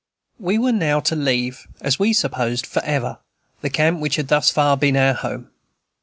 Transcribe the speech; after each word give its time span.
We 0.39 0.57
were 0.57 0.71
now 0.71 0.99
to 1.01 1.15
leave, 1.15 1.67
as 1.79 1.99
we 1.99 2.11
supposed 2.11 2.65
forever, 2.65 3.19
the 3.61 3.69
camp 3.69 3.99
which 3.99 4.15
had 4.15 4.29
thus 4.29 4.49
far 4.49 4.75
been 4.75 4.97
our 4.97 5.13
home. 5.13 5.51